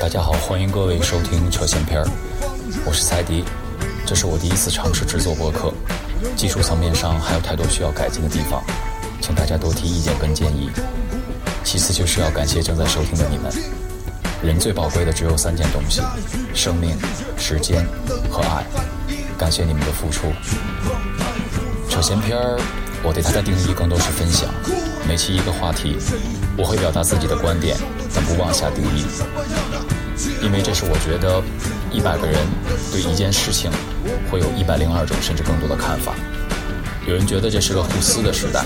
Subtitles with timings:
[0.00, 2.08] 大家好，欢迎各位收听扯闲篇儿，
[2.86, 3.44] 我是赛迪，
[4.06, 5.70] 这是我第一次尝试制作播客，
[6.34, 8.64] 技术层面上还有太多需要改进的地方，
[9.20, 10.70] 请大家多提意见跟建议。
[11.64, 13.52] 其次就是要感谢正在收听的你们，
[14.42, 16.00] 人最宝贵的只有三件东西：
[16.54, 16.96] 生命、
[17.36, 17.86] 时间
[18.30, 18.64] 和爱，
[19.36, 20.32] 感谢你们的付出。
[21.90, 22.58] 扯闲篇儿，
[23.02, 24.48] 我对它的定义更多是分享，
[25.08, 25.96] 每期一个话题，
[26.56, 27.76] 我会表达自己的观点，
[28.14, 29.04] 但不妄下定义。
[30.42, 31.42] 因为这是我觉得，
[31.90, 32.38] 一百个人
[32.92, 33.70] 对一件事情，
[34.30, 36.14] 会有一百零二种甚至更多的看法。
[37.06, 38.64] 有人觉得这是个互撕的时代，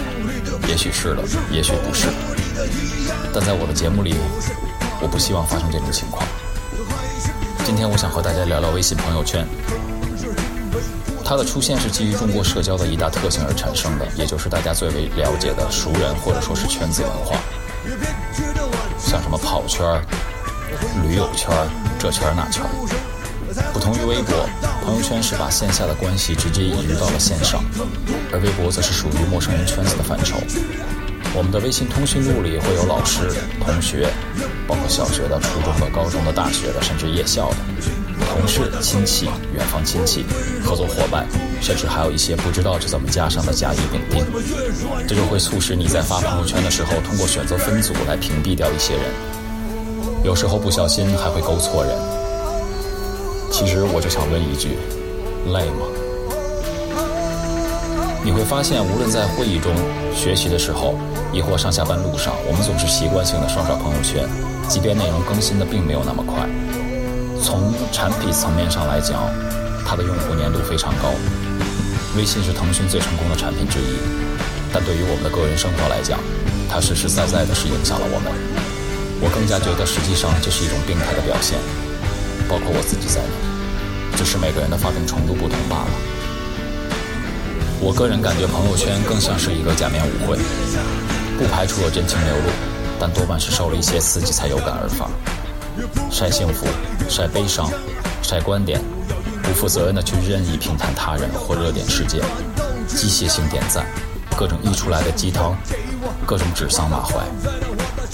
[0.68, 1.22] 也许是的，
[1.52, 2.08] 也许不是。
[3.32, 4.16] 但在我的节目里，
[5.00, 6.26] 我不希望发生这种情况。
[7.64, 9.46] 今天我想和大家聊聊微信朋友圈。
[11.24, 17.38] 它的出现是基于中国社交的一大特性而产生的，也就是大家最为了解的熟人或者说是圈子文化，
[18.98, 19.84] 像什么跑圈。
[21.06, 21.54] 驴友圈
[22.00, 22.64] 这圈那圈
[23.72, 24.34] 不同于微博，
[24.82, 27.62] 朋友圈是把线下的关系直接移入到了线上，
[28.32, 30.36] 而微博则是属于陌生人圈子的范畴。
[31.32, 33.20] 我们的微信通讯录里会有老师、
[33.64, 34.08] 同学，
[34.66, 37.56] 包括小学的、初中的、高中的、大学的，甚至夜校的
[38.34, 40.24] 同事、亲戚、远方亲戚、
[40.64, 41.24] 合作伙伴，
[41.62, 44.26] 甚至还有一些不知道是怎么加上的甲乙丙丁。
[45.06, 49.02] 这就会促使你在发朋友圈的时候，通过选择分组来屏蔽掉一些人。
[50.24, 51.96] 有时候不小心还会勾错人。
[53.52, 54.76] 其实我就想问一句：
[55.52, 55.86] 累吗？
[58.24, 59.72] 你会发现，无论在会议中、
[60.12, 60.98] 学习的时候，
[61.32, 64.26] 亦或上下班路上，我们总是习惯性的刷刷朋友圈，
[64.68, 66.48] 即便内容更新的并没有那么快。
[67.44, 69.28] 从产品层面上来讲，
[69.84, 71.12] 它的用户粘度非常高。
[72.16, 74.00] 微信是腾讯最成功的产品之一，
[74.72, 76.18] 但对于我们的个人生活来讲，
[76.70, 78.32] 它实实在在的是影响了我们。
[79.20, 81.60] 我更加觉得，实际上这是一种病态的表现，
[82.48, 83.36] 包括我自己在内，
[84.16, 85.92] 只是每个人的发病程度不同罢了。
[87.78, 90.40] 我个人感觉，朋友圈更像是一个假面舞会，
[91.36, 92.48] 不排除有真情流露，
[92.98, 95.04] 但多半是受了一些刺激才有感而发。
[96.10, 96.66] 晒幸福，
[97.08, 97.70] 晒悲伤，
[98.22, 98.80] 晒观点，
[99.42, 102.20] 不负责任的去任意评判他人或热点事件，
[102.86, 103.86] 机械性点赞，
[104.36, 105.56] 各种溢出来的鸡汤，
[106.26, 107.24] 各种指桑骂槐。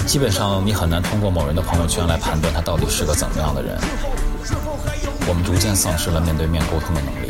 [0.06, 3.78] 基本上，你很难通过某人的朋友圈来判断他到底是个怎么样的人。
[5.28, 7.28] 我们逐渐丧失了面对面沟通的能力。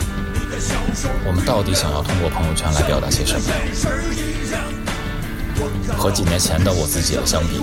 [1.27, 4.90] 我们到底想要通过朋友圈来表达些什么？
[5.97, 7.61] 和几年前的我自己相比，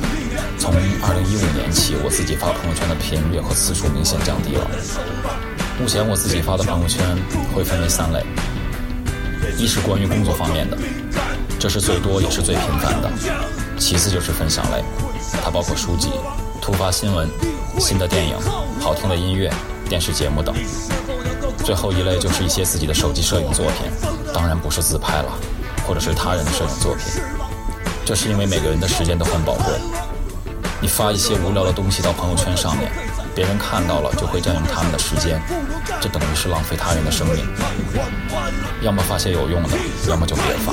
[0.58, 4.68] 从2015年起，我自己发朋友圈的频率和次数明显降低了。
[5.80, 7.04] 目前我自己发的朋友圈
[7.54, 8.26] 会分为三类：
[9.58, 10.78] 一是关于工作方面的，
[11.60, 13.12] 这是最多也是最频繁的。
[13.78, 14.84] 其次就是分享类，
[15.44, 16.10] 它包括书籍、
[16.62, 17.30] 突发新闻、
[17.80, 18.36] 新的电影、
[18.80, 19.54] 好听的音乐、
[19.88, 20.56] 电视节目等。
[21.64, 23.92] 最后一类就是一些自己的手机摄影作品，
[24.34, 25.32] 当然不是自拍了，
[25.86, 27.22] 或者是他人的摄影作品。
[28.08, 29.74] 这是因为每个人的时间都很宝贵，
[30.80, 32.90] 你发一些无聊的东西到朋友圈上面，
[33.36, 35.42] 别人看到了就会占用他们的时间，
[36.00, 37.46] 这等于是浪费他人的生命。
[38.82, 39.70] 要么发些有用的，
[40.08, 40.72] 要么就别发。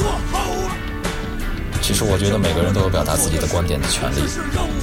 [1.82, 4.20] 其实我觉得每个人都有表达自己的观点的权利，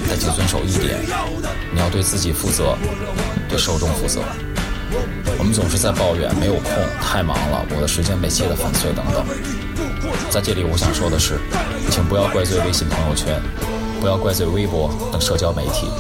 [0.10, 1.00] 但请遵守一点：
[1.72, 2.76] 你要对自己负责，
[3.48, 4.20] 对受众负责。
[5.40, 6.70] 我们总是在抱怨没有空、
[7.02, 9.26] 太忙了、我的时间被切得粉碎等等。
[10.32, 11.38] 在这里，我想说的是，
[11.92, 13.36] 请不要怪罪微信朋友圈，
[14.00, 15.92] 不要怪罪微博等社交媒体，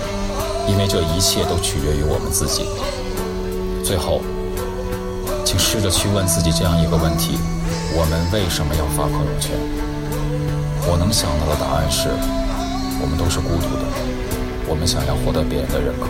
[0.69, 2.63] 因为这一切都取决于我们自己。
[3.83, 4.21] 最后，
[5.43, 7.37] 请试着去问自己这样一个问题：
[7.91, 9.51] 我们为什么要发朋友圈？
[10.87, 12.07] 我能想到的答案是，
[13.03, 13.83] 我们都是孤独的，
[14.65, 16.07] 我们想要获得别人的认可。